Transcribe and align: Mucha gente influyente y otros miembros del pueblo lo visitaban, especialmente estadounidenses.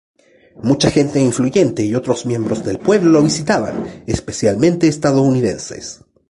Mucha 0.63 0.89
gente 0.89 1.19
influyente 1.19 1.85
y 1.85 1.93
otros 1.93 2.25
miembros 2.25 2.65
del 2.65 2.79
pueblo 2.79 3.11
lo 3.11 3.21
visitaban, 3.21 4.03
especialmente 4.07 4.87
estadounidenses. 4.87 6.03